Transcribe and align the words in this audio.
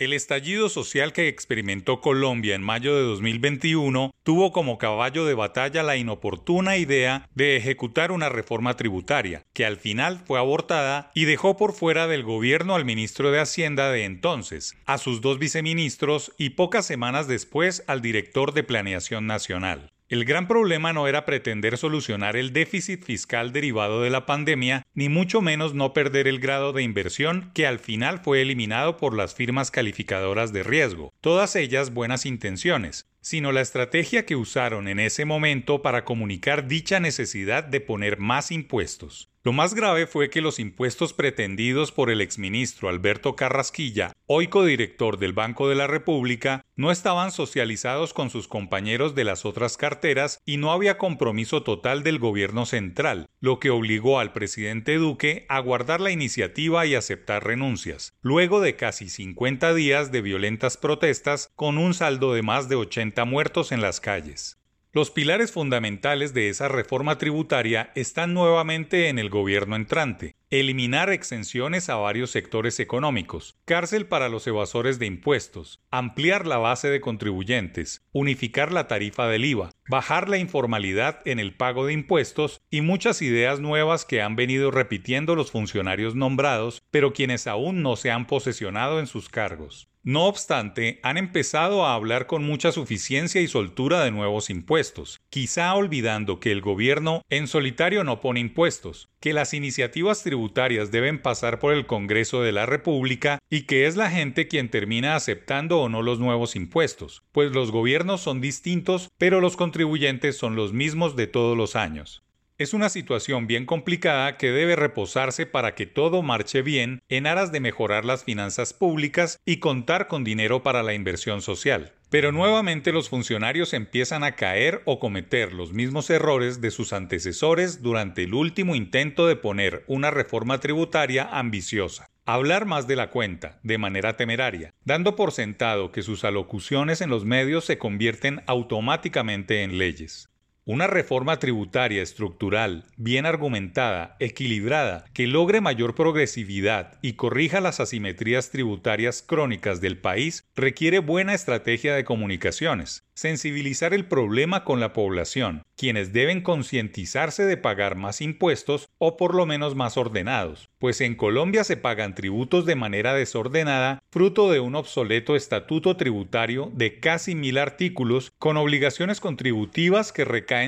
El 0.00 0.14
estallido 0.14 0.70
social 0.70 1.12
que 1.12 1.28
experimentó 1.28 2.00
Colombia 2.00 2.54
en 2.54 2.62
mayo 2.62 2.96
de 2.96 3.02
2021 3.02 4.14
tuvo 4.22 4.50
como 4.50 4.78
caballo 4.78 5.26
de 5.26 5.34
batalla 5.34 5.82
la 5.82 5.98
inoportuna 5.98 6.78
idea 6.78 7.28
de 7.34 7.58
ejecutar 7.58 8.10
una 8.10 8.30
reforma 8.30 8.76
tributaria, 8.76 9.44
que 9.52 9.66
al 9.66 9.76
final 9.76 10.18
fue 10.26 10.38
abortada 10.38 11.10
y 11.14 11.26
dejó 11.26 11.58
por 11.58 11.74
fuera 11.74 12.06
del 12.06 12.22
gobierno 12.22 12.76
al 12.76 12.86
ministro 12.86 13.30
de 13.30 13.40
Hacienda 13.40 13.90
de 13.90 14.04
entonces, 14.04 14.74
a 14.86 14.96
sus 14.96 15.20
dos 15.20 15.38
viceministros 15.38 16.32
y 16.38 16.50
pocas 16.50 16.86
semanas 16.86 17.28
después 17.28 17.84
al 17.86 18.00
director 18.00 18.54
de 18.54 18.62
Planeación 18.62 19.26
Nacional. 19.26 19.90
El 20.10 20.24
gran 20.24 20.48
problema 20.48 20.92
no 20.92 21.06
era 21.06 21.24
pretender 21.24 21.78
solucionar 21.78 22.34
el 22.36 22.52
déficit 22.52 23.04
fiscal 23.04 23.52
derivado 23.52 24.02
de 24.02 24.10
la 24.10 24.26
pandemia, 24.26 24.82
ni 24.92 25.08
mucho 25.08 25.40
menos 25.40 25.72
no 25.72 25.92
perder 25.92 26.26
el 26.26 26.40
grado 26.40 26.72
de 26.72 26.82
inversión 26.82 27.52
que 27.54 27.64
al 27.64 27.78
final 27.78 28.18
fue 28.18 28.42
eliminado 28.42 28.96
por 28.96 29.14
las 29.16 29.36
firmas 29.36 29.70
calificadoras 29.70 30.52
de 30.52 30.64
riesgo, 30.64 31.14
todas 31.20 31.54
ellas 31.54 31.94
buenas 31.94 32.26
intenciones, 32.26 33.06
sino 33.20 33.52
la 33.52 33.60
estrategia 33.60 34.26
que 34.26 34.36
usaron 34.36 34.88
en 34.88 34.98
ese 34.98 35.24
momento 35.24 35.82
para 35.82 36.04
comunicar 36.04 36.68
dicha 36.68 37.00
necesidad 37.00 37.64
de 37.64 37.80
poner 37.80 38.18
más 38.18 38.50
impuestos. 38.50 39.30
Lo 39.42 39.54
más 39.54 39.72
grave 39.72 40.06
fue 40.06 40.28
que 40.28 40.42
los 40.42 40.58
impuestos 40.58 41.14
pretendidos 41.14 41.92
por 41.92 42.10
el 42.10 42.20
exministro 42.20 42.90
Alberto 42.90 43.36
Carrasquilla, 43.36 44.12
hoy 44.26 44.48
codirector 44.48 45.18
del 45.18 45.32
Banco 45.32 45.66
de 45.70 45.76
la 45.76 45.86
República, 45.86 46.66
no 46.76 46.90
estaban 46.90 47.32
socializados 47.32 48.12
con 48.12 48.28
sus 48.28 48.48
compañeros 48.48 49.14
de 49.14 49.24
las 49.24 49.46
otras 49.46 49.78
carteras 49.78 50.40
y 50.44 50.58
no 50.58 50.72
había 50.72 50.98
compromiso 50.98 51.62
total 51.62 52.02
del 52.02 52.18
gobierno 52.18 52.66
central, 52.66 53.28
lo 53.40 53.60
que 53.60 53.70
obligó 53.70 54.20
al 54.20 54.34
presidente 54.34 54.96
Duque 54.96 55.46
a 55.48 55.58
guardar 55.60 56.02
la 56.02 56.10
iniciativa 56.10 56.84
y 56.84 56.94
aceptar 56.94 57.42
renuncias, 57.42 58.12
luego 58.20 58.60
de 58.60 58.76
casi 58.76 59.08
50 59.08 59.72
días 59.72 60.12
de 60.12 60.20
violentas 60.20 60.76
protestas 60.76 61.50
con 61.56 61.78
un 61.78 61.94
saldo 61.94 62.34
de 62.34 62.42
más 62.42 62.68
de 62.68 62.76
80 62.76 63.09
muertos 63.24 63.72
en 63.72 63.80
las 63.80 64.00
calles. 64.00 64.60
Los 64.92 65.12
pilares 65.12 65.52
fundamentales 65.52 66.34
de 66.34 66.48
esa 66.48 66.66
reforma 66.66 67.16
tributaria 67.16 67.92
están 67.94 68.34
nuevamente 68.34 69.08
en 69.08 69.20
el 69.20 69.30
gobierno 69.30 69.76
entrante. 69.76 70.34
Eliminar 70.50 71.10
exenciones 71.10 71.88
a 71.88 71.94
varios 71.94 72.32
sectores 72.32 72.80
económicos, 72.80 73.54
cárcel 73.66 74.06
para 74.06 74.28
los 74.28 74.48
evasores 74.48 74.98
de 74.98 75.06
impuestos, 75.06 75.80
ampliar 75.92 76.44
la 76.44 76.58
base 76.58 76.90
de 76.90 77.00
contribuyentes, 77.00 78.04
unificar 78.10 78.72
la 78.72 78.88
tarifa 78.88 79.28
del 79.28 79.44
IVA, 79.44 79.70
bajar 79.88 80.28
la 80.28 80.38
informalidad 80.38 81.20
en 81.24 81.38
el 81.38 81.54
pago 81.54 81.86
de 81.86 81.92
impuestos 81.92 82.60
y 82.68 82.80
muchas 82.80 83.22
ideas 83.22 83.60
nuevas 83.60 84.04
que 84.04 84.22
han 84.22 84.34
venido 84.34 84.72
repitiendo 84.72 85.36
los 85.36 85.52
funcionarios 85.52 86.16
nombrados, 86.16 86.82
pero 86.90 87.12
quienes 87.12 87.46
aún 87.46 87.82
no 87.82 87.94
se 87.94 88.10
han 88.10 88.26
posesionado 88.26 88.98
en 88.98 89.06
sus 89.06 89.28
cargos. 89.28 89.89
No 90.02 90.24
obstante, 90.24 90.98
han 91.02 91.18
empezado 91.18 91.84
a 91.84 91.94
hablar 91.94 92.26
con 92.26 92.42
mucha 92.42 92.72
suficiencia 92.72 93.42
y 93.42 93.48
soltura 93.48 94.02
de 94.02 94.10
nuevos 94.10 94.48
impuestos, 94.48 95.20
quizá 95.28 95.74
olvidando 95.74 96.40
que 96.40 96.52
el 96.52 96.62
gobierno 96.62 97.20
en 97.28 97.46
solitario 97.46 98.02
no 98.02 98.22
pone 98.22 98.40
impuestos, 98.40 99.10
que 99.20 99.34
las 99.34 99.52
iniciativas 99.52 100.22
tributarias 100.22 100.90
deben 100.90 101.20
pasar 101.20 101.58
por 101.58 101.74
el 101.74 101.86
Congreso 101.86 102.40
de 102.40 102.52
la 102.52 102.64
República 102.64 103.40
y 103.50 103.62
que 103.66 103.86
es 103.86 103.96
la 103.96 104.10
gente 104.10 104.48
quien 104.48 104.70
termina 104.70 105.16
aceptando 105.16 105.80
o 105.80 105.90
no 105.90 106.00
los 106.00 106.18
nuevos 106.18 106.56
impuestos, 106.56 107.22
pues 107.30 107.52
los 107.52 107.70
gobiernos 107.70 108.22
son 108.22 108.40
distintos, 108.40 109.10
pero 109.18 109.42
los 109.42 109.58
contribuyentes 109.58 110.34
son 110.34 110.56
los 110.56 110.72
mismos 110.72 111.14
de 111.14 111.26
todos 111.26 111.58
los 111.58 111.76
años. 111.76 112.22
Es 112.60 112.74
una 112.74 112.90
situación 112.90 113.46
bien 113.46 113.64
complicada 113.64 114.36
que 114.36 114.50
debe 114.50 114.76
reposarse 114.76 115.46
para 115.46 115.74
que 115.74 115.86
todo 115.86 116.20
marche 116.20 116.60
bien 116.60 117.00
en 117.08 117.26
aras 117.26 117.52
de 117.52 117.60
mejorar 117.60 118.04
las 118.04 118.24
finanzas 118.24 118.74
públicas 118.74 119.40
y 119.46 119.60
contar 119.60 120.08
con 120.08 120.24
dinero 120.24 120.62
para 120.62 120.82
la 120.82 120.92
inversión 120.92 121.40
social. 121.40 121.94
Pero 122.10 122.32
nuevamente 122.32 122.92
los 122.92 123.08
funcionarios 123.08 123.72
empiezan 123.72 124.24
a 124.24 124.32
caer 124.32 124.82
o 124.84 124.98
cometer 124.98 125.54
los 125.54 125.72
mismos 125.72 126.10
errores 126.10 126.60
de 126.60 126.70
sus 126.70 126.92
antecesores 126.92 127.80
durante 127.80 128.24
el 128.24 128.34
último 128.34 128.74
intento 128.74 129.26
de 129.26 129.36
poner 129.36 129.82
una 129.86 130.10
reforma 130.10 130.60
tributaria 130.60 131.30
ambiciosa. 131.32 132.10
Hablar 132.26 132.66
más 132.66 132.86
de 132.86 132.96
la 132.96 133.08
cuenta, 133.08 133.58
de 133.62 133.78
manera 133.78 134.18
temeraria, 134.18 134.74
dando 134.84 135.16
por 135.16 135.32
sentado 135.32 135.92
que 135.92 136.02
sus 136.02 136.24
alocuciones 136.24 137.00
en 137.00 137.08
los 137.08 137.24
medios 137.24 137.64
se 137.64 137.78
convierten 137.78 138.42
automáticamente 138.46 139.62
en 139.62 139.78
leyes. 139.78 140.29
Una 140.72 140.86
reforma 140.86 141.40
tributaria 141.40 142.00
estructural, 142.00 142.84
bien 142.96 143.26
argumentada, 143.26 144.14
equilibrada, 144.20 145.04
que 145.12 145.26
logre 145.26 145.60
mayor 145.60 145.96
progresividad 145.96 146.96
y 147.02 147.14
corrija 147.14 147.60
las 147.60 147.80
asimetrías 147.80 148.50
tributarias 148.50 149.20
crónicas 149.20 149.80
del 149.80 149.98
país, 149.98 150.44
requiere 150.54 151.00
buena 151.00 151.34
estrategia 151.34 151.96
de 151.96 152.04
comunicaciones, 152.04 153.02
sensibilizar 153.14 153.92
el 153.92 154.06
problema 154.06 154.62
con 154.62 154.78
la 154.78 154.92
población, 154.92 155.64
quienes 155.76 156.12
deben 156.12 156.40
concientizarse 156.40 157.44
de 157.44 157.56
pagar 157.56 157.96
más 157.96 158.20
impuestos 158.20 158.88
o 158.98 159.16
por 159.16 159.34
lo 159.34 159.46
menos 159.46 159.74
más 159.74 159.96
ordenados, 159.96 160.70
pues 160.78 161.00
en 161.00 161.16
Colombia 161.16 161.64
se 161.64 161.76
pagan 161.76 162.14
tributos 162.14 162.64
de 162.64 162.76
manera 162.76 163.12
desordenada, 163.12 164.02
fruto 164.10 164.50
de 164.50 164.60
un 164.60 164.74
obsoleto 164.74 165.36
estatuto 165.36 165.96
tributario 165.96 166.70
de 166.74 167.00
casi 167.00 167.34
mil 167.34 167.58
artículos 167.58 168.32
con 168.38 168.56
obligaciones 168.56 169.20
contributivas 169.20 170.12
que 170.12 170.24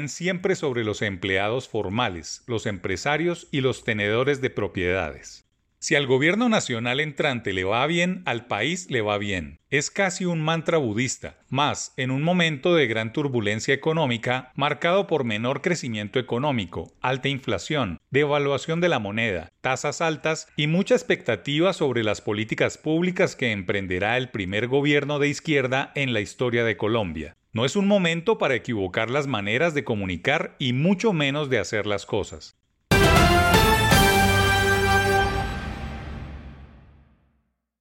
siempre 0.08 0.56
sobre 0.56 0.84
los 0.84 1.02
empleados 1.02 1.68
formales, 1.68 2.42
los 2.46 2.66
empresarios 2.66 3.48
y 3.50 3.60
los 3.60 3.84
tenedores 3.84 4.40
de 4.40 4.50
propiedades. 4.50 5.44
Si 5.82 5.96
al 5.96 6.06
gobierno 6.06 6.48
nacional 6.48 7.00
entrante 7.00 7.52
le 7.52 7.64
va 7.64 7.84
bien, 7.88 8.22
al 8.24 8.46
país 8.46 8.88
le 8.88 9.00
va 9.00 9.18
bien. 9.18 9.58
Es 9.68 9.90
casi 9.90 10.24
un 10.24 10.40
mantra 10.40 10.78
budista, 10.78 11.40
más 11.48 11.92
en 11.96 12.12
un 12.12 12.22
momento 12.22 12.76
de 12.76 12.86
gran 12.86 13.12
turbulencia 13.12 13.74
económica 13.74 14.52
marcado 14.54 15.08
por 15.08 15.24
menor 15.24 15.60
crecimiento 15.60 16.20
económico, 16.20 16.92
alta 17.00 17.28
inflación, 17.28 17.98
devaluación 18.12 18.80
de 18.80 18.90
la 18.90 19.00
moneda, 19.00 19.50
tasas 19.60 20.00
altas 20.00 20.46
y 20.56 20.68
mucha 20.68 20.94
expectativa 20.94 21.72
sobre 21.72 22.04
las 22.04 22.20
políticas 22.20 22.78
públicas 22.78 23.34
que 23.34 23.50
emprenderá 23.50 24.16
el 24.18 24.30
primer 24.30 24.68
gobierno 24.68 25.18
de 25.18 25.30
izquierda 25.30 25.90
en 25.96 26.12
la 26.12 26.20
historia 26.20 26.62
de 26.62 26.76
Colombia. 26.76 27.36
No 27.54 27.66
es 27.66 27.76
un 27.76 27.86
momento 27.86 28.38
para 28.38 28.54
equivocar 28.54 29.10
las 29.10 29.26
maneras 29.26 29.74
de 29.74 29.84
comunicar 29.84 30.56
y 30.58 30.72
mucho 30.72 31.12
menos 31.12 31.50
de 31.50 31.58
hacer 31.58 31.86
las 31.86 32.06
cosas. 32.06 32.61